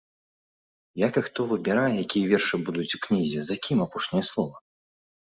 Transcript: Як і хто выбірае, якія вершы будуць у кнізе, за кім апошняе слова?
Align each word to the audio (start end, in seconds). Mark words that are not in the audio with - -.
Як 1.07 1.13
і 1.21 1.23
хто 1.27 1.39
выбірае, 1.51 1.91
якія 2.05 2.33
вершы 2.33 2.55
будуць 2.65 2.89
у 2.97 3.03
кнізе, 3.07 3.39
за 3.53 3.63
кім 3.67 3.77
апошняе 3.89 4.27
слова? 4.35 4.57